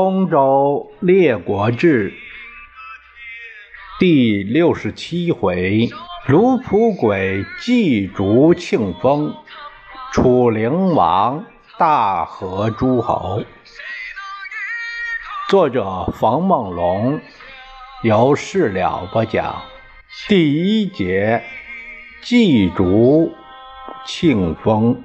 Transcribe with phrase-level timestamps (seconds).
[0.00, 2.14] 东周列国志
[3.98, 5.88] 第六十七回：
[6.28, 9.34] 卢普鬼祭竹庆丰，
[10.12, 11.44] 楚灵王
[11.78, 13.42] 大和诸侯。
[15.48, 17.20] 作者：冯梦龙，
[18.04, 19.62] 由事了播讲。
[20.28, 21.42] 第一节：
[22.22, 23.32] 祭竹
[24.06, 25.02] 庆丰。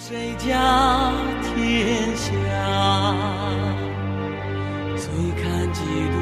[0.00, 1.12] 谁家
[1.42, 2.30] 天下？
[4.96, 6.16] 最看几度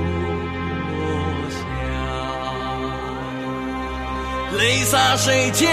[0.89, 0.97] 落
[1.51, 1.59] 霞。
[4.57, 5.66] 泪洒谁家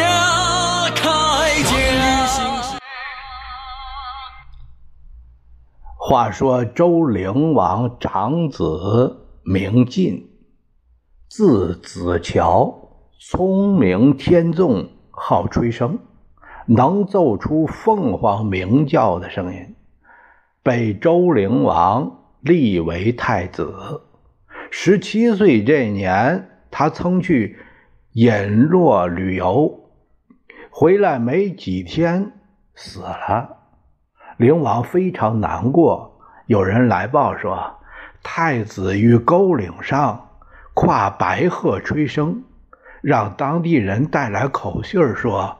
[0.89, 2.77] 铠甲？
[5.97, 10.29] 话说周灵王长子名晋，
[11.29, 12.69] 字子乔，
[13.17, 15.97] 聪明天纵，好吹笙。
[16.65, 19.75] 能奏出凤凰鸣叫的声音，
[20.63, 24.01] 被周灵王立为太子。
[24.71, 27.57] 十七岁这年，他曾去
[28.13, 29.91] 隐落旅游，
[30.71, 32.31] 回来没几天
[32.73, 33.57] 死了。
[34.37, 36.19] 灵王非常难过。
[36.47, 37.75] 有人来报说，
[38.23, 40.29] 太子于沟岭上
[40.73, 42.41] 跨白鹤吹笙，
[43.01, 45.57] 让当地人带来口信说。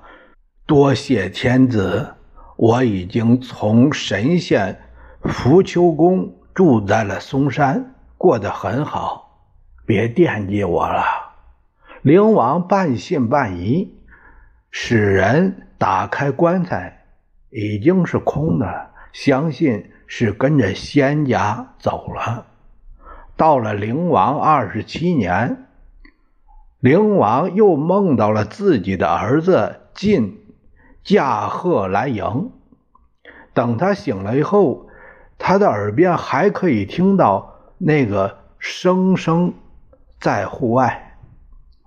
[0.73, 2.16] 多谢天子，
[2.55, 4.75] 我已经从神仙
[5.21, 9.51] 福丘宫住在了嵩山，过得很好，
[9.85, 11.03] 别惦记我了。
[12.01, 13.94] 灵王半信半疑，
[14.71, 17.05] 使人打开棺材，
[17.51, 22.47] 已经是空的，相信是跟着仙家走了。
[23.38, 25.67] 到了灵王二十七年，
[26.79, 30.40] 灵王又梦到了自己的儿子晋。
[31.03, 32.52] 驾鹤来迎，
[33.53, 34.88] 等他醒了以后，
[35.38, 39.53] 他的耳边还可以听到那个声声
[40.19, 41.18] 在户外。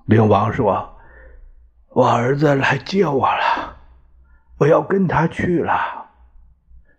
[0.04, 0.96] 灵王说
[1.90, 3.76] ：“我儿子来接我了，
[4.58, 5.72] 我要跟他去了。”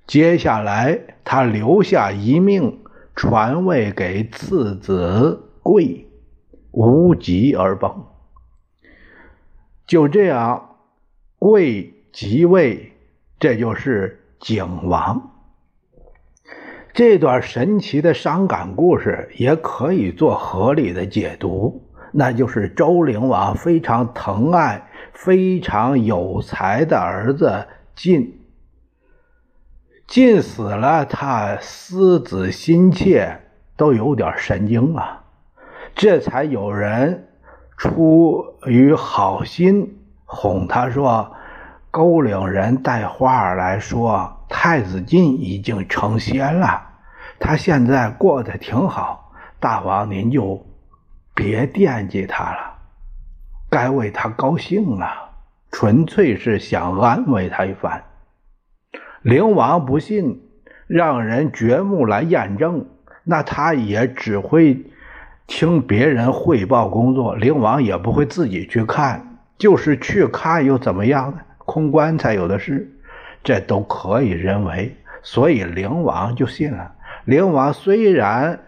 [0.07, 2.83] 接下来，他留下一命，
[3.15, 6.09] 传位给次子贵，
[6.71, 8.05] 无疾而崩。
[9.85, 10.77] 就这样，
[11.37, 11.93] 贵。
[12.19, 12.93] 即位，
[13.37, 15.35] 这就是景王。
[16.91, 28.39] 这段神奇的伤感故事也可以做合理的解读，那就是周灵王非常疼爱、非常有才的儿子晋。
[30.07, 33.41] 晋死了，他思子心切，
[33.75, 35.23] 都有点神经啊。
[35.93, 37.27] 这才有人
[37.77, 41.31] 出于好心哄他说。
[41.97, 46.79] 沟岭人带话来说，太子晋已经成仙了，
[47.39, 49.33] 他现在过得挺好。
[49.59, 50.63] 大王您就
[51.33, 52.75] 别惦记他了，
[53.71, 55.07] 该为他高兴了，
[55.71, 58.03] 纯粹是想安慰他一番。
[59.23, 60.43] 灵王不信，
[60.85, 62.85] 让人掘墓来验证，
[63.23, 64.85] 那他也只会
[65.47, 71.39] 听别人汇报工作，灵王也不会自己去看，就是去看又怎么样呢？
[71.67, 72.89] 空棺材有的是，
[73.43, 76.93] 这都可以认为，所以灵王就信了。
[77.25, 78.61] 灵王虽然，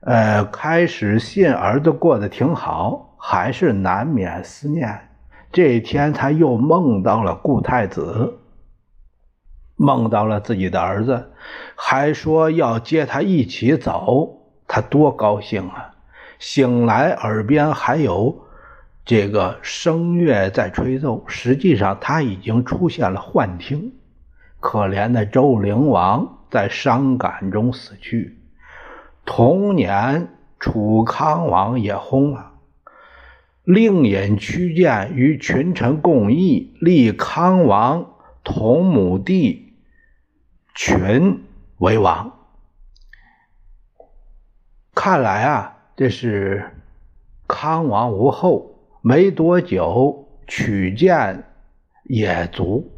[0.00, 5.08] 呃，开始信儿子过得挺好，还是难免思念。
[5.52, 8.40] 这一天，他又梦到了顾太子，
[9.76, 11.30] 梦到了自己的儿子，
[11.76, 15.94] 还说要接他一起走，他多高兴啊！
[16.40, 18.46] 醒来，耳边还有。
[19.10, 23.92] 这个声乐在吹奏，实际上他已经出现了幻听。
[24.60, 28.38] 可怜的周灵王在伤感中死去。
[29.24, 30.28] 同年，
[30.60, 32.52] 楚康王也薨了，
[33.64, 38.12] 令尹屈建与群臣共议，立康王
[38.44, 39.72] 同母弟
[40.72, 41.42] 群
[41.78, 42.32] 为王。
[44.94, 46.70] 看来啊，这是
[47.48, 48.69] 康王无后。
[49.02, 51.44] 没多久，曲建
[52.04, 52.90] 也卒，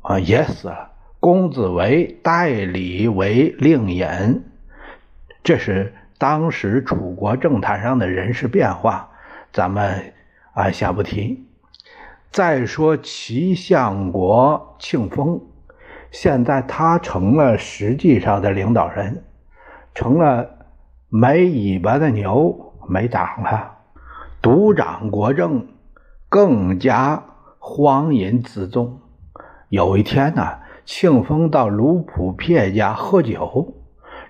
[0.00, 0.92] 啊，也死了。
[1.20, 4.42] 公子为代理为令尹，
[5.42, 9.10] 这是当时楚国政坛上的人事变化，
[9.52, 10.12] 咱们
[10.52, 11.46] 啊下不提。
[12.30, 15.40] 再说齐相国庆丰，
[16.10, 19.24] 现在他成了实际上的领导人，
[19.94, 20.66] 成了
[21.08, 23.73] 没尾巴的牛，没党了。
[24.44, 25.68] 独掌国政，
[26.28, 27.24] 更加
[27.58, 29.00] 荒淫自纵。
[29.70, 33.72] 有一天呢，庆丰到卢普撇家喝酒，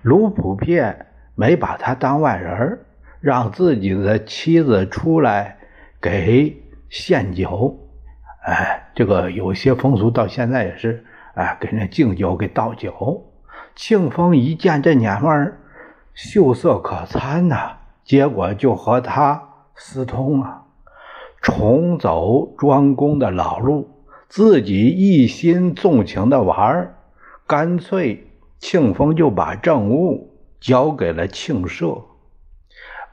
[0.03, 2.79] 卢普撇没把他当外人，
[3.19, 5.57] 让自己的妻子出来
[5.99, 7.77] 给献酒。
[8.45, 11.03] 哎，这个有些风俗到现在也是，
[11.33, 13.25] 哎，给人敬酒，给倒酒。
[13.75, 15.59] 庆丰一见这娘们儿
[16.13, 17.73] 秀色可餐呐，
[18.05, 20.65] 结果就和他私通啊，
[21.41, 23.91] 重走庄公的老路。
[24.27, 26.97] 自己一心纵情的玩儿
[27.45, 28.27] 干脆
[28.57, 32.01] 庆丰就把政务交给了庆社，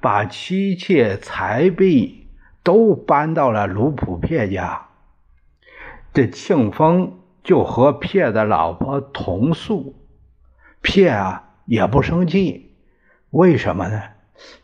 [0.01, 2.29] 把妻妾财币
[2.63, 4.89] 都搬到了卢普撇家。
[6.15, 9.95] 这庆丰就和撇的老婆同宿，
[10.81, 12.75] 撇啊也不生气，
[13.31, 14.01] 为什么呢？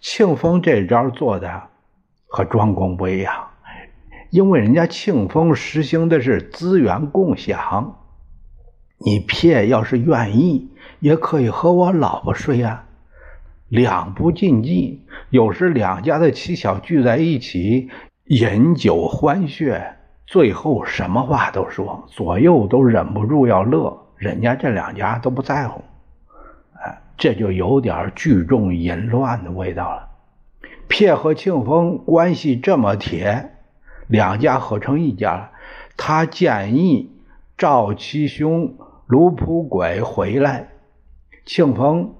[0.01, 1.69] 庆丰这招做的
[2.29, 3.35] 和庄公不一样。
[4.31, 7.97] 因为人家庆丰实行的是资源共享，
[8.99, 10.71] 你撇要是愿意，
[11.01, 12.85] 也可以和我老婆睡啊，
[13.69, 15.07] 两不禁忌。
[15.31, 17.89] 有时两家的妻小聚在一起，
[18.27, 19.95] 饮酒欢谑，
[20.27, 25.83] 最后什么话都说，左右都忍不住要乐，人家这两家都不在乎，
[26.85, 30.08] 哎，这就有点聚众淫乱的味道了。
[30.89, 33.53] 撇和庆丰关系这么铁。
[34.09, 35.51] 两家合成一家了，
[35.97, 37.13] 他建议
[37.59, 38.75] 赵其兄
[39.07, 40.69] 卢普轨回来，
[41.45, 42.15] 庆丰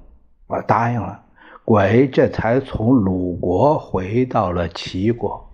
[0.47, 1.23] 我答应了，
[1.65, 5.51] 轨这才从鲁国回到了齐国。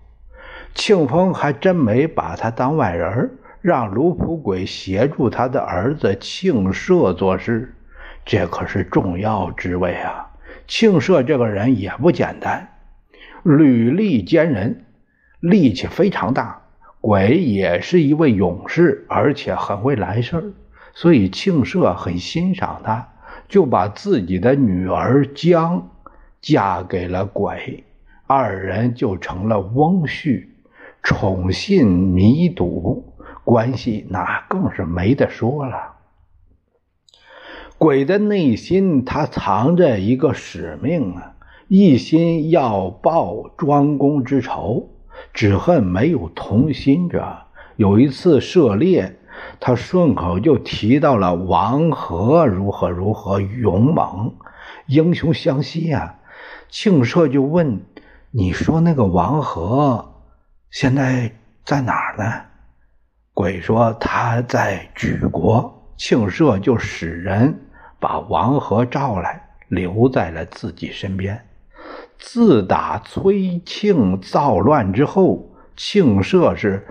[0.75, 7.77] 庆丰还真没把他当外人，让卢普轨协助他的儿子庆社做事，
[8.25, 10.33] 这可是重要职位啊！
[10.67, 12.74] 庆社这个人也不简单，
[13.45, 14.85] 履历坚人。
[15.41, 16.63] 力气非常大，
[17.03, 20.45] 鬼也是一位勇士，而且很会来事儿，
[20.95, 23.09] 所以庆社很欣赏他，
[23.47, 25.91] 就把自己的女儿姜
[26.41, 27.85] 嫁给了鬼，
[28.27, 30.47] 二人就成了翁婿，
[31.03, 33.13] 宠信弥笃，
[33.45, 35.97] 关系那更是没得说了。
[37.77, 41.34] 鬼的内心他藏着一个使命啊，
[41.69, 44.91] 一心要报庄公之仇。
[45.33, 47.39] 只恨没有同心者。
[47.77, 49.17] 有一次涉猎，
[49.61, 54.35] 他顺口就提到了王和如何如何勇猛，
[54.87, 56.19] 英雄相惜啊。
[56.69, 57.81] 庆社就问
[58.31, 60.15] ：“你说那个王和
[60.71, 61.33] 现在
[61.65, 62.43] 在哪儿呢？”
[63.35, 67.67] 鬼说：“他在举国。”庆社就使人
[68.01, 71.41] 把王和召来，留在了自己身边。
[72.19, 76.87] 自打崔庆造乱之后，庆社是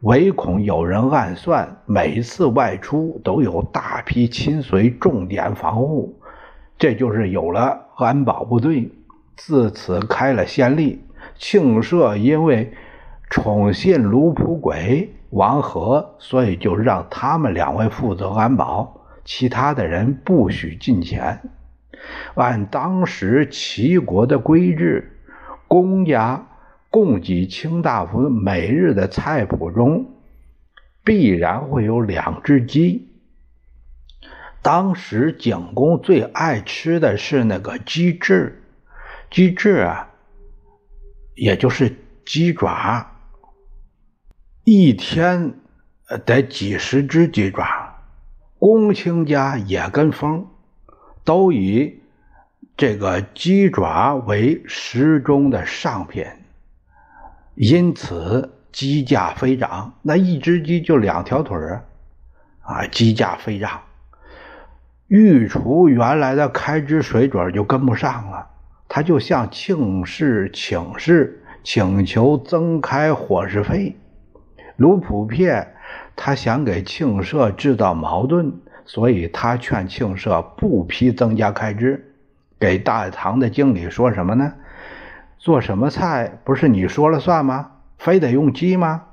[0.00, 6.18] 唯恐有人暗算，每次外出都有大批亲随重点防护，
[6.78, 8.90] 这就是有了安保部队。
[9.36, 11.02] 自此开了先例。
[11.36, 12.72] 庆社因为
[13.30, 21.40] 宠信卢普轨、王和，所以就让他们两位负责安保，其他的人不许进前。
[22.34, 25.20] 按当时齐国的规制，
[25.68, 26.48] 公家
[26.90, 30.10] 供给卿大夫每日的菜谱中，
[31.04, 33.08] 必然会有两只鸡。
[34.62, 38.62] 当时景公最爱吃的是那个鸡翅，
[39.30, 40.10] 鸡翅啊，
[41.34, 43.10] 也就是鸡爪，
[44.64, 45.54] 一天
[46.26, 48.02] 得几十只鸡爪。
[48.58, 50.49] 公卿家也跟风。
[51.30, 52.00] 都以
[52.76, 56.26] 这个鸡爪为时钟的上品，
[57.54, 59.94] 因此鸡价飞涨。
[60.02, 61.84] 那一只鸡就两条腿儿
[62.62, 63.82] 啊，鸡价飞涨。
[65.06, 68.48] 御厨原来的开支水准就跟不上了，
[68.88, 73.96] 他就向庆氏请示，请求增开伙食费。
[74.74, 75.74] 卢普片
[76.16, 78.52] 他想给庆社制造矛盾。
[78.92, 82.12] 所以他劝庆社不批增加开支，
[82.58, 84.52] 给大堂的经理说什么呢？
[85.38, 87.70] 做什么菜不是你说了算吗？
[87.98, 89.04] 非得用鸡吗？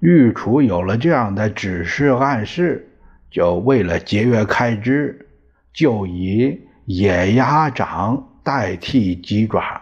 [0.00, 2.90] 御厨有了这样的指示暗示，
[3.30, 5.28] 就为了节约开支，
[5.72, 9.80] 就以野鸭掌代替鸡爪。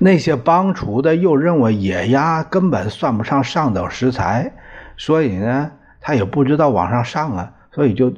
[0.00, 4.52] 那些帮厨的又认为野鸭根本算不上上等食材，
[4.96, 5.70] 所以呢？
[6.02, 8.12] 他也不知道往上上啊，所以就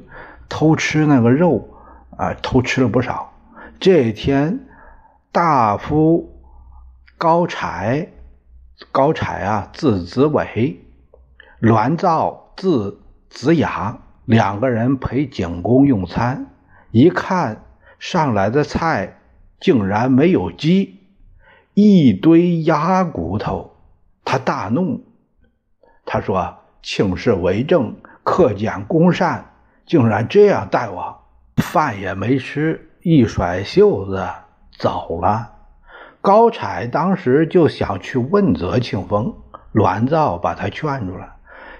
[0.49, 1.69] 偷吃那个肉
[2.17, 3.31] 啊，偷吃了不少。
[3.79, 4.59] 这一天，
[5.31, 6.41] 大夫
[7.17, 8.09] 高柴，
[8.91, 10.81] 高柴啊，字子伟，
[11.59, 16.47] 栾造字子雅两个人陪景公用餐，
[16.91, 17.63] 一看
[17.99, 19.19] 上来的菜
[19.59, 20.99] 竟然没有鸡，
[21.73, 23.75] 一堆鸭骨头，
[24.23, 25.05] 他大怒。
[26.05, 29.43] 他说：“请示为政，克俭公善，
[29.87, 31.19] 竟然这样待我，
[31.55, 34.23] 饭也没吃，一甩袖子
[34.77, 35.51] 走了。”
[36.21, 39.33] 高彩当时就想去问责庆丰，
[39.71, 41.27] 栾造把他劝住了。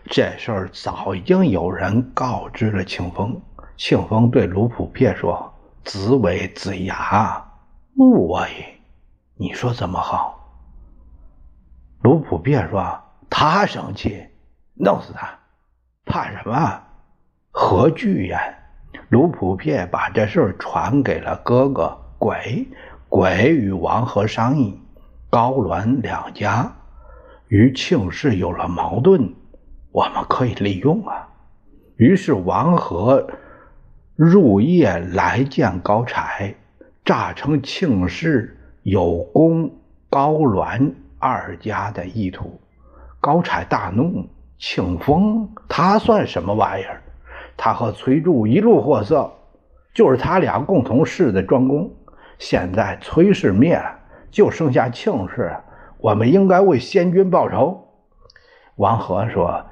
[0.05, 3.39] 这事儿早已经有人告知了庆丰。
[3.77, 5.53] 庆丰对卢普撇说
[5.85, 7.45] ：“子为子牙，
[7.97, 8.47] 勿为。”
[9.37, 10.49] 你说怎么好？
[12.01, 14.25] 卢普撇说：“他生气，
[14.75, 15.39] 弄死他，
[16.05, 16.81] 怕什么？
[17.51, 18.39] 何惧呀？”
[19.09, 22.67] 卢普片把这事传给了哥哥鬼。
[23.07, 24.77] 鬼与王和商议，
[25.29, 26.73] 高栾两家
[27.47, 29.33] 与庆氏有了矛盾。
[29.91, 31.29] 我们可以利用啊！
[31.95, 33.25] 于是王和
[34.15, 36.55] 入夜来见高柴，
[37.05, 39.71] 诈称庆氏有攻
[40.09, 42.59] 高栾二家的意图。
[43.21, 44.27] 高柴大怒，
[44.57, 47.01] 庆丰他算什么玩意儿？
[47.57, 49.31] 他和崔杼一路货色，
[49.93, 51.89] 就是他俩共同事的专攻。
[52.37, 53.97] 现在崔氏灭了，
[54.29, 55.55] 就剩下庆氏，
[55.97, 57.81] 我们应该为先君报仇。
[58.75, 59.65] 王和说：“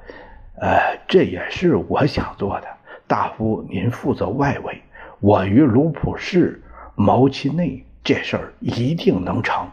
[0.60, 2.66] 呃，这也是我想做的。
[3.06, 4.82] 大夫，您负责外围，
[5.20, 6.62] 我与卢普氏
[6.94, 9.66] 谋其内，这事儿一定能成。”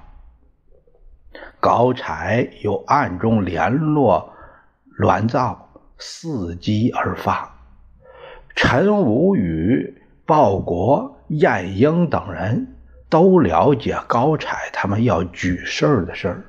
[1.61, 4.30] 高柴又暗中联络
[5.01, 7.53] 栾造，伺机而发。
[8.55, 12.75] 陈无宇、鲍国、晏婴等人
[13.09, 16.43] 都了解高柴他们要举事儿的事儿。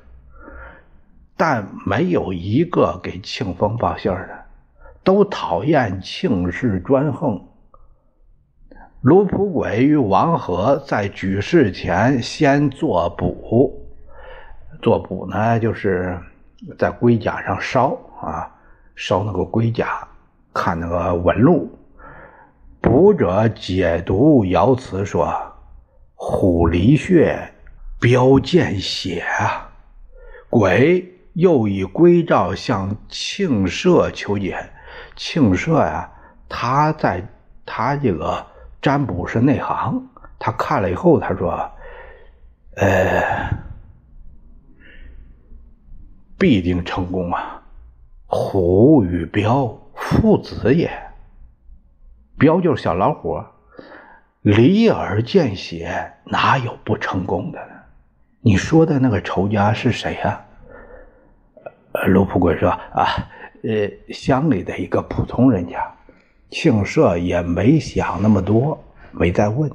[1.35, 4.45] 但没有一个给庆丰报信的，
[5.03, 7.41] 都讨厌庆氏专横。
[9.01, 13.87] 卢普轨与王和在举事前先做补，
[14.81, 16.17] 做补呢，就是
[16.77, 18.49] 在龟甲上烧啊，
[18.95, 20.07] 烧那个龟甲，
[20.53, 21.69] 看那个纹路。
[22.81, 25.33] 卜者解读爻辞说
[26.15, 27.53] ：“虎离穴，
[27.99, 29.69] 标见血啊，
[30.49, 34.69] 鬼。”又以归诏向庆社求解。
[35.15, 36.07] 庆社呀，
[36.47, 37.27] 他在
[37.65, 38.45] 他这个
[38.79, 39.99] 占卜是内行，
[40.37, 41.71] 他看了以后，他说
[42.77, 43.49] ：“呃，
[46.37, 47.61] 必定成功啊！
[48.25, 50.89] 虎与彪父子也，
[52.37, 53.41] 彪就是小老虎，
[54.41, 57.73] 离而见血，哪有不成功的呢？
[58.41, 60.43] 你说的那个仇家是谁呀？”
[62.07, 63.05] 卢普贵说：“啊，
[63.63, 65.79] 呃，乡里的一个普通人家，
[66.49, 69.71] 庆社也没想那么多，没再问。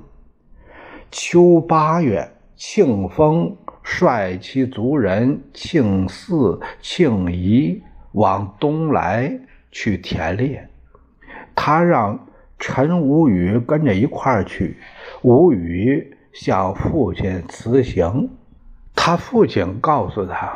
[1.10, 3.56] 秋八月，庆丰
[3.90, 9.40] 率其族人庆嗣、庆仪往东来
[9.70, 10.68] 去田猎，
[11.54, 12.26] 他让
[12.58, 14.76] 陈无宇跟着一块儿去。
[15.22, 18.28] 无宇向父亲辞行，
[18.94, 20.52] 他父亲告诉他。”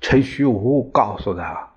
[0.00, 1.68] 陈虚无告诉他：“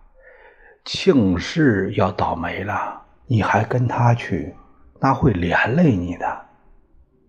[0.86, 4.56] 庆氏要倒霉了，你还跟他去，
[5.02, 6.46] 那会连累你的。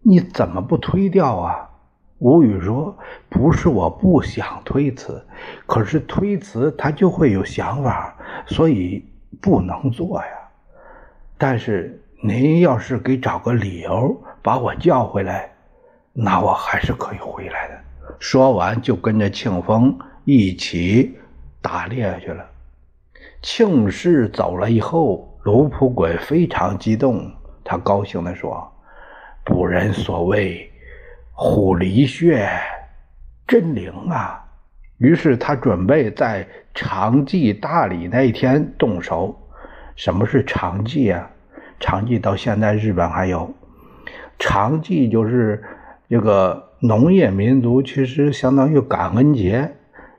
[0.02, 1.70] 你怎么不推掉啊？”
[2.18, 2.96] 吴语说
[3.28, 5.24] ：“不是我不想推辞，
[5.66, 9.04] 可是推辞他就会有想法，所以
[9.40, 10.28] 不能做呀。
[11.36, 15.52] 但是您要是给找个理由把我叫回来，
[16.12, 17.74] 那我还是可以回来的。”
[18.18, 19.98] 说完就跟着庆丰。
[20.28, 21.16] 一起
[21.62, 22.44] 打猎去了。
[23.42, 27.30] 庆氏走了以后，卢普鬼非常激动，
[27.62, 28.68] 他高兴地说
[29.46, 30.68] ：“古人所谓
[31.38, 32.48] ‘虎离穴’，
[33.46, 34.42] 真灵啊！”
[34.96, 39.38] 于是他准备在长祭大礼那一天动手。
[39.94, 41.30] 什么是长祭啊？
[41.78, 43.54] 长祭到现在日本还有。
[44.38, 45.62] 长祭就是
[46.08, 49.70] 这个农业民族，其实相当于感恩节。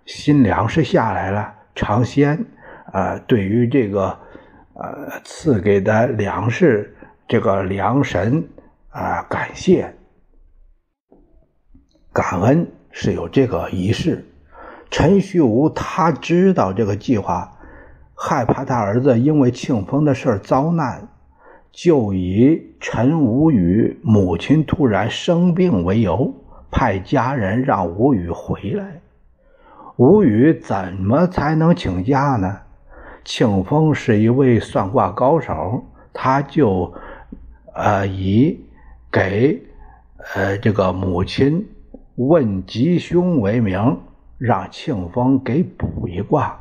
[0.06, 2.46] 新粮食下来了，尝鲜，
[2.94, 4.18] 啊，对于这个，
[4.74, 6.96] 呃，赐给的粮食，
[7.28, 8.48] 这个粮神，
[8.90, 9.94] 啊，感谢，
[12.18, 14.26] 感恩是有这个仪式。
[14.90, 17.60] 陈虚无他知道这个计划，
[18.16, 21.08] 害怕他儿子因为庆丰的事遭难，
[21.72, 26.34] 就以陈无宇母亲突然生病为由，
[26.72, 29.00] 派家人让吴宇回来。
[29.98, 32.62] 吴语怎么才能请假呢？
[33.24, 36.92] 庆丰是一位算卦高手，他就
[37.76, 38.60] 呃以
[39.12, 39.62] 给
[40.34, 41.64] 呃这个母亲
[42.18, 43.96] 问吉凶为名，
[44.40, 46.60] 让庆丰给卜一卦。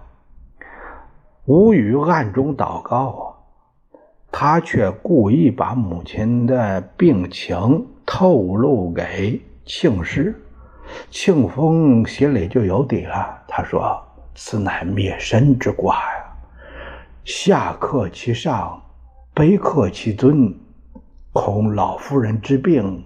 [1.46, 3.24] 吴语暗中祷告啊，
[4.30, 10.38] 他却故意把母亲的病情透露给庆氏。
[11.10, 13.42] 庆丰心里就有底了。
[13.48, 13.98] 他说
[14.36, 16.36] ：“此乃灭身之卦呀，
[17.24, 18.78] 下克其上，
[19.34, 20.54] 卑克其尊，
[21.32, 23.02] 恐老夫人之病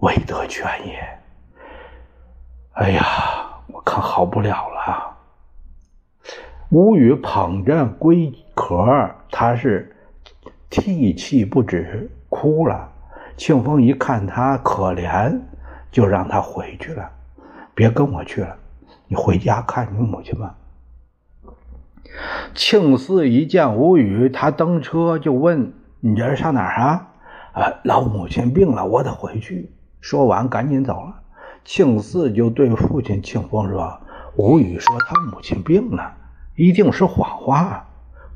[0.00, 0.98] 未得全也。”
[2.78, 3.02] 哎呀，
[3.66, 5.16] 我看好不了了。
[6.70, 9.96] 吴语捧着龟壳，他是
[10.70, 12.88] 涕泣不止，哭了。
[13.36, 15.40] 庆丰一看他可怜。
[15.90, 17.10] 就让他回去了，
[17.74, 18.54] 别跟我去了，
[19.06, 20.54] 你回家看你母亲吧。
[22.54, 27.08] 庆四一见吴语，他登车就问：“你这是上哪儿啊
[27.56, 31.14] ？”“啊，老母亲病了，我得回去。”说完赶紧走了。
[31.70, 34.00] 庆四就对父亲庆丰说
[34.36, 36.14] ：“吴语说他母亲病了，
[36.56, 37.86] 一定是谎话，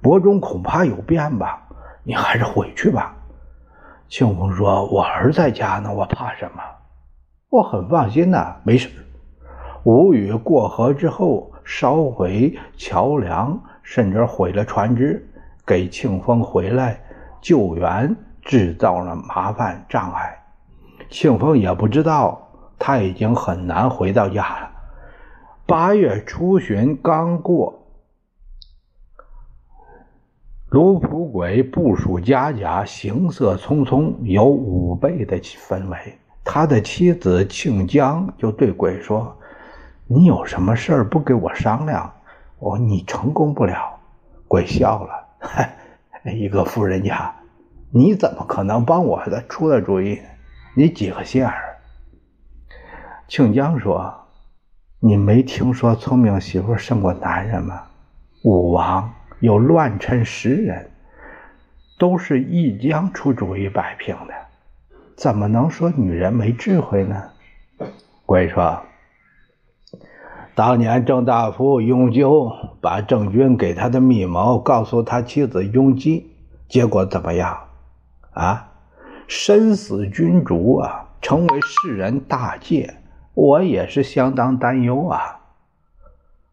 [0.02, 1.66] 伯仲恐怕有变吧？
[2.04, 3.16] 你还是回去吧。”
[4.06, 6.62] 庆丰说：“我儿在家呢，我怕什么？”
[7.48, 8.90] 我很放心呐，没事。
[9.84, 15.26] 吴语过河之后，烧毁桥梁，甚至毁了船只，
[15.64, 17.00] 给庆丰回来
[17.40, 20.38] 救援制造了麻烦障碍。
[21.08, 22.41] 庆丰也不知道，
[22.84, 24.70] 他已经很难回到家了。
[25.66, 27.80] 八月初旬刚过，
[30.68, 36.18] 卢普鬼部署家甲，行色匆匆，有五倍的氛围。
[36.42, 39.36] 他的妻子庆江就对鬼说
[40.08, 42.12] ：“你有什么事儿不给我商量？
[42.58, 44.00] 我你成功不了。”
[44.48, 45.76] 鬼笑了：“嗨，
[46.34, 47.32] 一个富人家，
[47.92, 50.18] 你怎么可能帮我的出的主意？
[50.74, 51.68] 你几个心眼儿？”
[53.32, 54.14] 庆江说
[55.00, 57.84] ：“你没听说聪明媳妇胜过男人吗？
[58.44, 60.90] 武王有乱臣十人，
[61.98, 64.34] 都是一江出主意摆平的。”
[65.16, 67.30] 怎么能说女人没智慧呢？
[68.26, 68.82] 鬼说
[70.54, 76.30] ：“当年郑大夫雍纠把郑军给他的密谋告诉他妻子雍姬，
[76.68, 77.58] 结果怎么样？
[78.32, 78.68] 啊，
[79.26, 82.94] 身死君主啊，成为世人大戒。
[83.34, 85.40] 我也是相当担忧啊！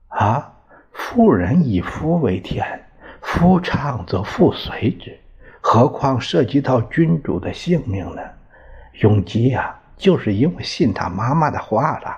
[0.08, 0.54] 啊，
[0.92, 2.86] 妇人以夫为天，
[3.22, 5.20] 夫唱则妇随之，
[5.62, 8.22] 何况涉及到君主的性命呢？”
[9.02, 12.18] 永吉呀，就是因为信他妈妈的话了，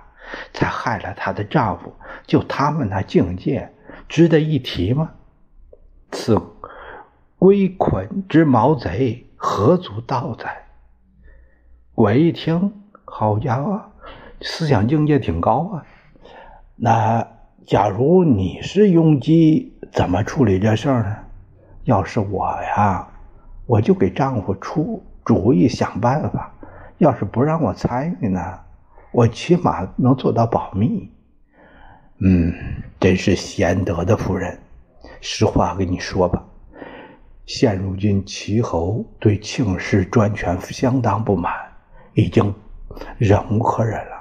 [0.54, 1.94] 才害了她的丈夫。
[2.26, 3.72] 就他们那境界，
[4.08, 5.12] 值得一提吗？
[6.12, 6.42] 此
[7.38, 10.66] 龟捆之毛贼，何足道哉？
[11.94, 12.74] 鬼一听，
[13.06, 13.91] 好家伙，
[14.42, 15.86] 思想境界挺高啊。
[16.76, 17.28] 那
[17.66, 21.16] 假如你是庸基，怎么处理这事儿呢？
[21.84, 23.08] 要是我呀，
[23.66, 26.54] 我就给丈夫出主意，想办法。
[26.98, 28.40] 要是不让我参与呢，
[29.12, 31.12] 我起码能做到保密。
[32.20, 32.54] 嗯，
[33.00, 34.60] 真是贤德的夫人。
[35.20, 36.44] 实话跟你说吧，
[37.46, 41.52] 现如今齐侯对庆氏专权相当不满，
[42.14, 42.54] 已经
[43.18, 44.21] 忍无可忍了。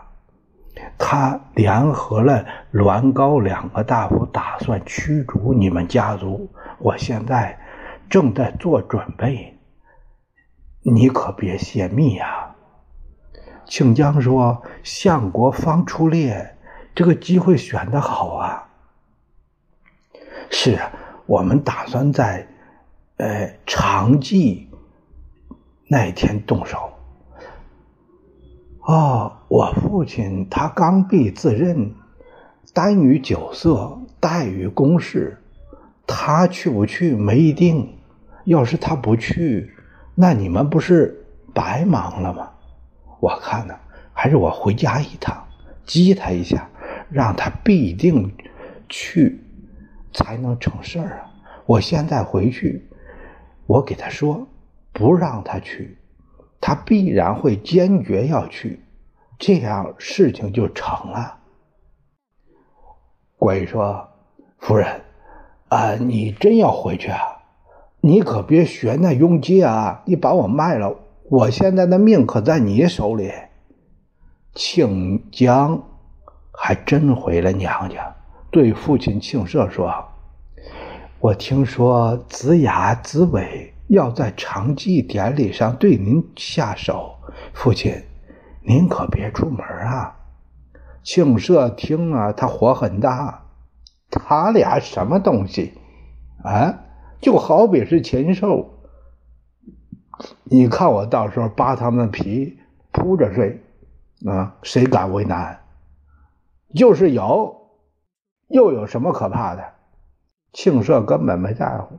[1.02, 6.48] 他联合了栾高两个大夫，打算驱逐你们家族。
[6.78, 7.58] 我现在
[8.10, 9.58] 正在做准备，
[10.82, 12.54] 你可别泄密啊！
[13.64, 16.54] 庆江说：“相国方出猎，
[16.94, 18.68] 这个机会选的好啊。
[20.50, 20.92] 是啊，
[21.24, 22.46] 我们打算在，
[23.16, 24.68] 呃，长祭
[25.88, 26.92] 那天动手。
[28.82, 31.92] 哦，我父亲他刚愎自任，
[32.72, 35.38] 耽于酒色，怠于公事，
[36.06, 37.96] 他去不去没定。
[38.44, 39.72] 要是他不去，
[40.14, 42.48] 那你们不是白忙了吗？”
[43.18, 43.74] 我看呢，
[44.12, 45.44] 还是我回家一趟，
[45.84, 46.68] 激他一下，
[47.10, 48.32] 让他必定
[48.88, 49.42] 去，
[50.12, 51.26] 才能成事儿啊！
[51.66, 52.88] 我现在回去，
[53.66, 54.46] 我给他说，
[54.92, 55.98] 不让他去，
[56.60, 58.78] 他必然会坚决要去，
[59.40, 61.38] 这样事情就成了。
[63.36, 64.08] 鬼说
[64.60, 65.00] ：“夫人，
[65.70, 67.18] 啊，你真要回去啊？
[68.02, 70.02] 你可别学那雍基啊！
[70.04, 70.94] 你把我卖了。”
[71.30, 73.30] 我现在的命可在你手里，
[74.52, 75.80] 庆江
[76.52, 78.16] 还真回了娘家，
[78.50, 79.94] 对父亲庆社说
[81.20, 87.14] ：“我听说子雅、子伟要在长祭典礼上对您下手，
[87.54, 87.94] 父亲，
[88.62, 90.16] 您可别出门啊！
[91.02, 93.44] 庆社听了，他火很大。
[94.10, 95.74] 他俩什么东西
[96.42, 96.80] 啊？
[97.20, 98.74] 就好比是禽兽。
[100.44, 102.58] 你看我到时候扒他们的皮，
[102.92, 103.62] 铺着睡，
[104.26, 105.60] 啊，谁敢为难？
[106.74, 107.70] 就是有，
[108.48, 109.64] 又有什么可怕的？
[110.52, 111.98] 庆社根本没在乎。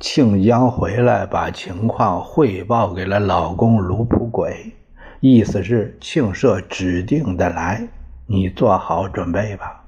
[0.00, 4.72] 庆江回来，把情况汇报给了老公卢普轨，
[5.20, 7.88] 意思是庆社指定的来，
[8.26, 9.84] 你做好准备吧。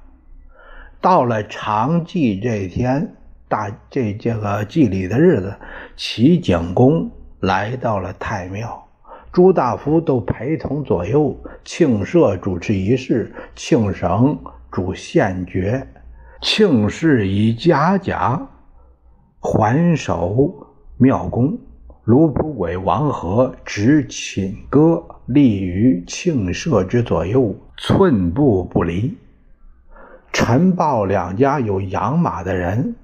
[0.99, 3.13] 到了长祭这天。
[3.49, 5.55] 大这这个祭礼的日子，
[5.95, 8.85] 齐景公来到了太庙，
[9.31, 11.33] 朱大夫都陪同左右。
[11.63, 14.37] 庆社主持仪式，庆绳
[14.69, 15.87] 主献爵，
[16.41, 18.45] 庆氏以嘉奖
[19.39, 21.57] 还守庙公。
[22.03, 29.17] 卢普鬼、王和执寝歌，立于庆社之左右，寸步不离。
[30.31, 32.95] 陈豹两家有养马的人。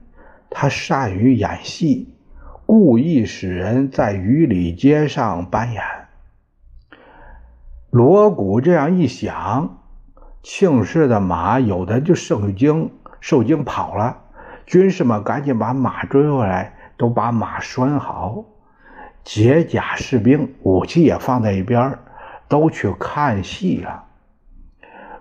[0.50, 2.14] 他善于演戏，
[2.66, 5.84] 故意使人在雨里街上扮演。
[7.90, 9.80] 锣鼓这样一响，
[10.44, 14.23] 庆氏的马有的就受惊，受惊跑了。
[14.66, 18.46] 军士们赶紧把马追回来，都把马拴好。
[19.24, 21.98] 解甲士兵武器也放在一边，
[22.48, 24.06] 都去看戏了。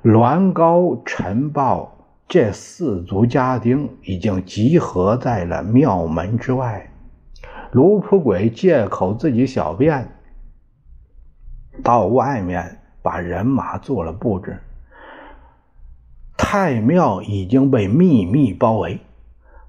[0.02, 1.98] 栾高、陈豹。
[2.28, 6.90] 这四族家丁已经集合在了庙门之外。
[7.72, 10.08] 卢普鬼借口自己小便，
[11.82, 14.58] 到外面把人马做了布置。
[16.38, 18.98] 太庙已经被秘密包围，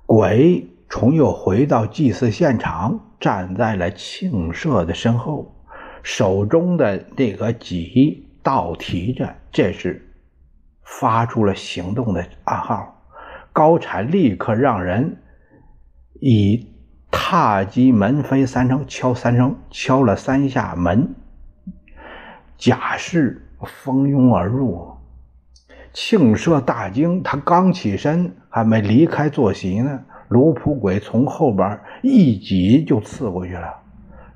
[0.06, 5.56] 鬼重又回到祭祀现场，站在了庆社的身后，
[6.04, 10.10] 手中的那个戟倒提着，这是。
[10.86, 13.02] 发出了行动的暗号，
[13.54, 15.18] 高产立刻让人
[16.20, 16.68] 以
[17.10, 21.16] 踏击门扉三声敲三声，敲了三下门，
[22.58, 24.93] 甲士蜂拥而入。
[25.94, 33.72] 庆社大惊，他刚起身，还没离开坐席呢，卢普鬼从后边一戟就刺过去了，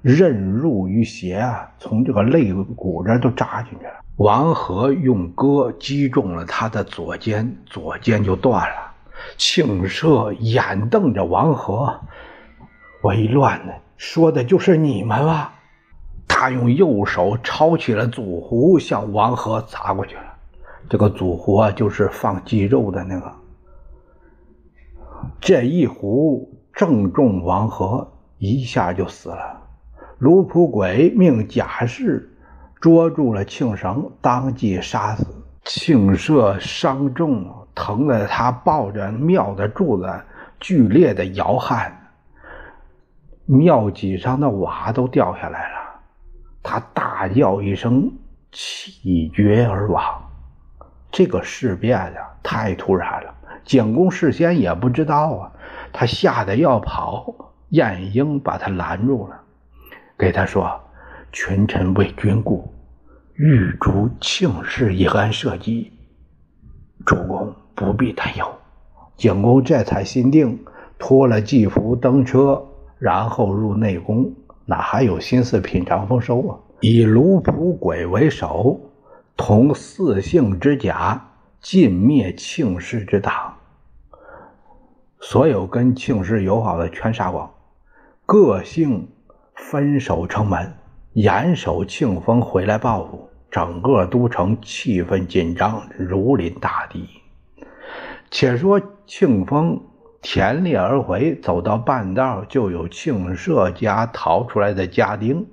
[0.04, 3.94] 刃入于鞋啊，从这个肋骨这都扎进去了。
[4.18, 8.76] 王和用戈击中了他的左肩，左肩就断了。
[9.36, 12.00] 庆社眼瞪着王和，
[13.02, 15.54] 为乱呢说的就是你们吧？
[16.28, 20.16] 他用右手抄起了祖壶，向王和砸过去。
[20.90, 23.32] 这个祖壶啊，就是放鸡肉的那个。
[25.40, 29.62] 这一壶正中王和，一下就死了。
[30.20, 32.34] 卢普鬼命贾氏。
[32.80, 35.26] 捉住了庆绳，当即杀死。
[35.64, 40.08] 庆社伤重，疼得他抱着庙的柱子
[40.60, 42.12] 剧烈的摇撼，
[43.48, 45.78] 庙脊上的瓦都掉下来了。
[46.62, 48.12] 他大叫一声，
[48.52, 50.27] 气绝而亡。
[51.12, 55.52] 这个事变呀，太突然了，景公事先也不知道啊。
[55.92, 57.34] 他吓得要跑，
[57.70, 59.40] 晏婴把他拦住了，
[60.18, 60.82] 给他说。
[61.34, 62.74] 群臣为君故，
[63.36, 65.92] 欲逐庆氏以安社稷。
[67.06, 68.48] 主公不必担忧。
[69.18, 70.58] 景公这才心定，
[70.98, 72.66] 脱了祭服登车，
[72.98, 74.32] 然后入内宫，
[74.66, 76.58] 哪还有心思品尝丰收啊？
[76.80, 78.80] 以卢普鬼为首，
[79.38, 81.30] 同四姓之甲，
[81.62, 83.54] 尽灭庆氏之党。
[85.22, 87.54] 所有跟庆氏友好的全杀光，
[88.26, 89.08] 各姓
[89.54, 90.74] 分守城门。
[91.14, 97.08] 严守庆丰回来报复，整个都城气氛紧张，如临大敌。
[98.30, 99.82] 且说庆丰
[100.22, 105.48] 田猎而回，走到半道，就有庆社家逃出来的家丁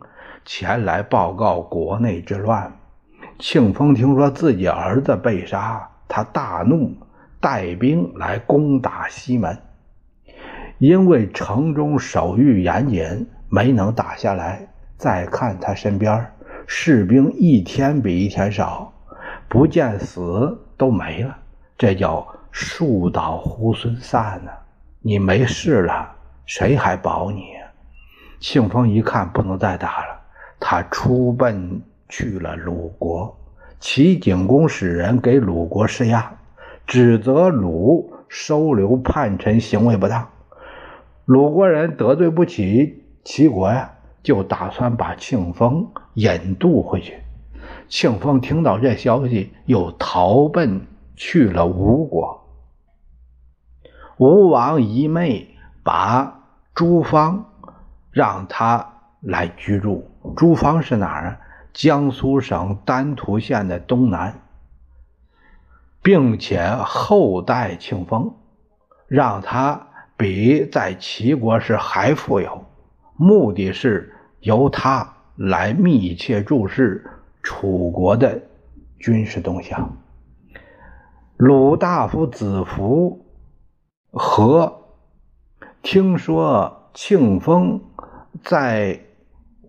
[0.44, 2.78] 前来报告国内之乱。
[3.38, 6.96] 庆丰听说自己儿子被杀，他大怒，
[7.40, 9.58] 带兵来攻打西门，
[10.78, 14.68] 因为城中守御严谨，没能打下来。
[14.96, 16.24] 再看他身边，
[16.66, 18.92] 士兵一天比一天少，
[19.48, 21.36] 不见死都没了，
[21.76, 24.52] 这叫树倒猢狲散呢。
[25.02, 26.08] 你没事了，
[26.46, 27.42] 谁还保你？
[28.38, 30.20] 庆丰一看不能再打了，
[30.60, 31.82] 他出奔
[32.16, 33.36] 去了鲁国。
[33.80, 36.32] 齐景公使人给鲁国施压，
[36.86, 40.28] 指责鲁收留叛臣行为不当。
[41.24, 47.16] 鲁国人得罪不起齐国呀，就打算把庆丰引渡回去。
[47.88, 52.46] 庆丰听到这消息，又逃奔去了吴国。
[54.18, 55.48] 吴王一妹
[55.82, 57.44] 把朱芳
[58.12, 60.08] 让他来居住。
[60.36, 61.40] 朱芳是哪儿啊？
[61.74, 64.40] 江苏省丹徒县的东南，
[66.02, 68.32] 并且厚待庆丰，
[69.08, 72.64] 让他比在齐国时还富有，
[73.16, 77.10] 目的是由他来密切注视
[77.42, 78.40] 楚国的
[79.00, 79.96] 军事动向。
[81.36, 83.26] 鲁大夫子服
[84.12, 84.80] 和
[85.82, 87.80] 听说庆丰
[88.44, 89.00] 在。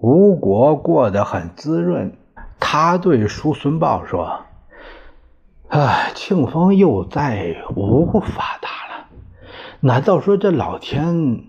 [0.07, 2.15] 吴国过得很滋润，
[2.59, 4.41] 他对叔孙豹说
[5.67, 9.07] ：“啊，庆丰又在吴发达了，
[9.79, 11.45] 难道说这老天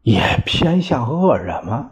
[0.00, 1.90] 也偏向恶人吗？”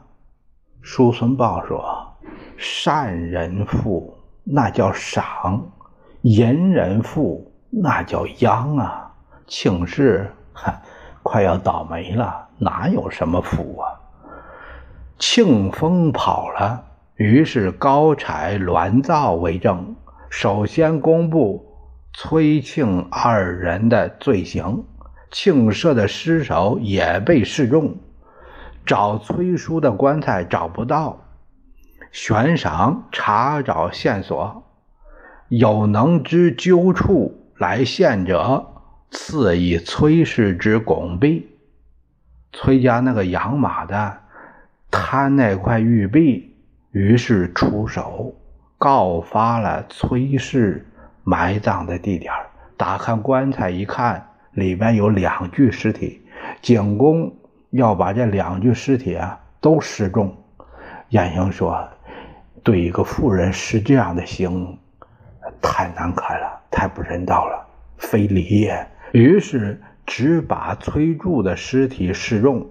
[0.81, 2.15] 叔孙豹说
[2.57, 5.61] ：“善人富，那叫赏；
[6.23, 9.13] 淫人富，那叫殃啊！
[9.47, 10.35] 庆氏
[11.23, 14.00] 快要倒霉了，哪有什么福啊？”
[15.21, 16.83] 庆丰跑了，
[17.17, 19.95] 于是高柴、栾造为证，
[20.31, 21.77] 首先公布
[22.15, 24.83] 崔庆二人的罪行。
[25.31, 27.97] 庆社的尸首也被示众，
[28.87, 31.23] 找崔叔的棺材找不到，
[32.11, 34.65] 悬赏查找线索，
[35.49, 38.73] 有能知究处来献者，
[39.11, 41.47] 赐以崔氏之拱璧。
[42.55, 44.20] 崔家那个养马的。
[44.91, 46.55] 贪那块玉璧，
[46.91, 48.35] 于是出手
[48.77, 50.87] 告发了崔氏
[51.23, 52.33] 埋葬的地点。
[52.77, 56.21] 打开棺材一看，里面有两具尸体。
[56.63, 57.33] 景公
[57.71, 60.35] 要把这两具尸体啊都示众。
[61.11, 61.89] 晏婴说
[62.65, 64.79] ：“对一个妇人施这样的刑，
[65.61, 67.67] 太难看了，太不人道了，
[67.99, 72.67] 非礼也。”于是只把崔杼的尸体示众。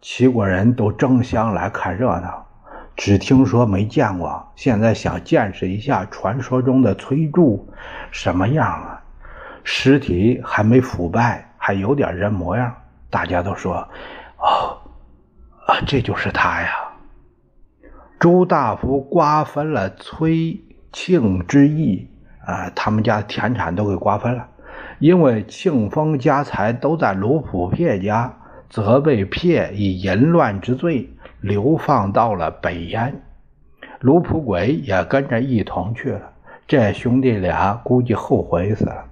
[0.00, 2.46] 齐国人都争相来看热闹，
[2.96, 7.64] 只听说没见过，现在想见识一下传说中的崔杼
[8.10, 9.02] 什么样啊？
[9.64, 12.74] 尸体还没腐败，还有点人模样。
[13.10, 13.76] 大家都说
[14.38, 14.78] ：“哦，
[15.66, 16.70] 啊，这就是他呀！”
[18.18, 20.58] 朱大夫瓜分了崔
[20.92, 22.08] 庆之意
[22.46, 24.48] 啊，他们家田产都给瓜分了，
[24.98, 28.32] 因为庆丰家财都在卢普撇家。
[28.68, 31.08] 则被撇以淫乱之罪
[31.40, 33.22] 流放到了北燕，
[34.00, 36.32] 卢普轨也跟着一同去了。
[36.66, 39.04] 这兄弟俩估计后悔死了。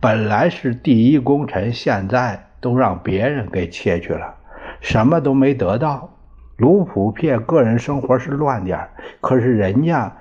[0.00, 4.34] 本来是第一功臣，现在都让别人给窃去了，
[4.80, 6.10] 什么都没得到。
[6.56, 8.88] 卢普撇个人生活是乱点
[9.20, 10.16] 可是人家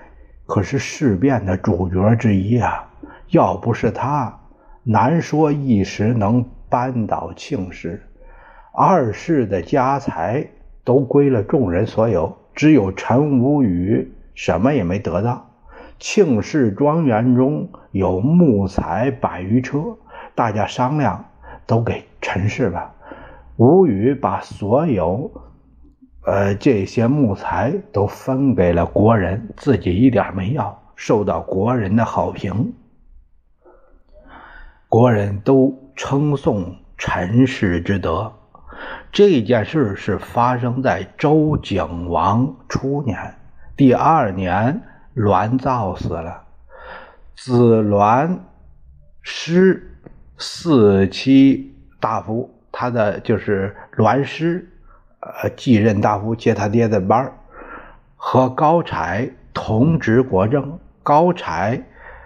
[0.45, 2.87] 可是事变的主角之一啊！
[3.29, 4.39] 要不是他，
[4.83, 8.03] 难说一时能扳倒庆氏。
[8.79, 10.49] 二世的家财
[10.83, 15.49] 都归了众人所有，只有陈无宇什么也没得到。
[15.97, 19.97] 庆氏庄园中有木材百余车，
[20.35, 21.25] 大家商量
[21.65, 22.93] 都给陈氏吧。
[23.55, 25.31] 吴宇把所有，
[26.23, 32.75] 呃这些木材都分给了国人，自己一点没要，受到国人的好评。
[34.87, 38.31] 国人都称颂陈氏之德。
[39.11, 43.35] 这件事是发生在周景王初年，
[43.75, 44.81] 第二年
[45.13, 46.43] 栾造死了，
[47.35, 48.39] 子栾
[49.21, 49.97] 师
[50.37, 54.69] 四妻大夫，他的就是栾师，
[55.19, 57.33] 呃，继任大夫接他爹的班儿
[58.15, 60.77] 和高柴同执国政。
[61.01, 61.83] 高柴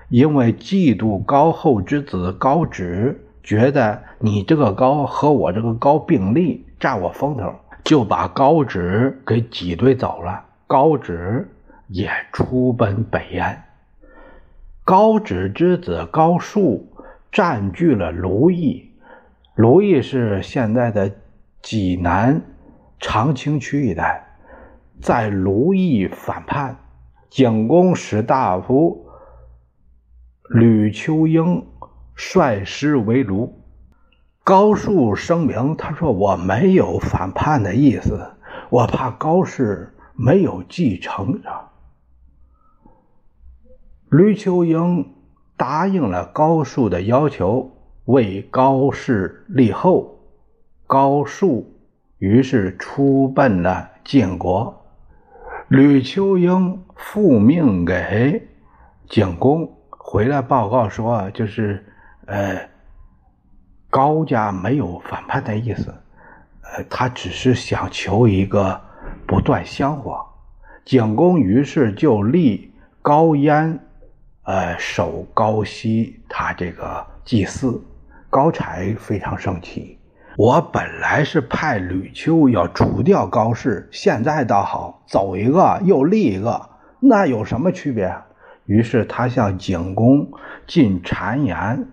[0.09, 3.27] 因为嫉妒高后之子高止。
[3.43, 10.45] 觉得你这个高和我这个高并立，占我风头，就把高止给挤兑走了。
[10.67, 11.49] 高止
[11.87, 13.63] 也出奔北燕。
[14.83, 16.87] 高止之子高树
[17.31, 18.91] 占据了卢邑，
[19.55, 21.11] 卢邑是现在的
[21.61, 22.41] 济南
[22.99, 24.23] 长清区一带，
[25.01, 26.77] 在卢邑反叛，
[27.29, 29.05] 景公使大夫
[30.49, 31.65] 吕秋英。
[32.23, 33.59] 率师围卢，
[34.43, 38.33] 高树声明，他说：“我没有反叛的意思，
[38.69, 41.49] 我怕高氏没有继承者。”
[44.07, 45.15] 吕秋英
[45.57, 47.71] 答应了高树的要求，
[48.05, 50.19] 为高氏立后，
[50.85, 51.73] 高树
[52.19, 54.85] 于是出奔了晋国。
[55.69, 58.47] 吕秋英复命给
[59.09, 61.83] 景公回来报告说，就是
[62.25, 62.69] 呃，
[63.89, 65.93] 高家没有反叛的意思，
[66.63, 68.79] 呃，他只是想求一个
[69.27, 70.25] 不断香火。
[70.85, 73.79] 景公于是就立高燕，
[74.43, 77.83] 呃，守高息，他这个祭祀。
[78.29, 79.99] 高柴非常生气。
[80.37, 86.69] 我本来是派吕秋要除掉高氏，现在倒好，走一个又立一个，
[87.01, 88.15] 那有什么区别？
[88.65, 90.31] 于是他向景公
[90.65, 91.89] 进谗言，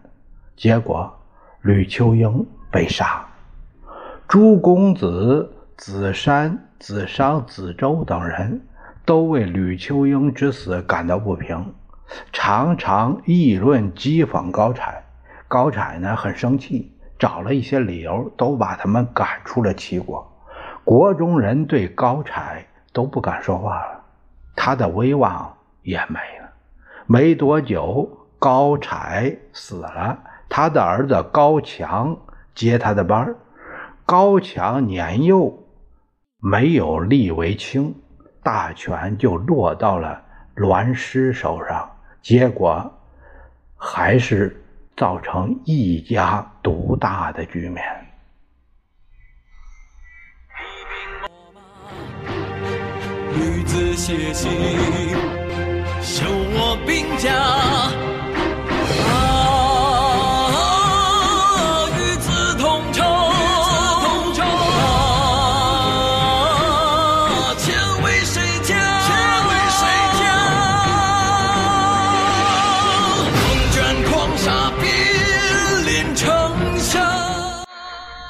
[0.59, 1.17] 结果
[1.63, 3.25] 吕秋英被杀。
[4.27, 8.61] 朱公子子山、子商、子周等人
[9.07, 11.73] 都为吕秋英之死感到不平，
[12.33, 15.05] 常常议论讥讽高柴。
[15.47, 16.93] 高柴呢很生气。
[17.21, 20.25] 找了一些理由，都把他们赶出了齐国。
[20.85, 24.01] 国中人对高柴都不敢说话了，
[24.55, 26.49] 他的威望也没了。
[27.07, 30.17] 没多久，高柴死了，
[30.49, 32.17] 他的儿子高强
[32.55, 33.35] 接他的班
[34.05, 35.67] 高强年幼，
[36.39, 37.95] 没有立为卿，
[38.43, 40.23] 大权就落到了
[40.55, 41.91] 栾师手上。
[42.23, 42.93] 结果
[43.77, 44.65] 还是。
[44.99, 47.85] 造成一家独大的局面。
[53.33, 54.51] 女子写信，
[56.03, 58.18] 修我兵家。